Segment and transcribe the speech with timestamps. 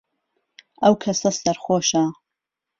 [0.81, 2.03] ئەو کەسە سەرخۆشە.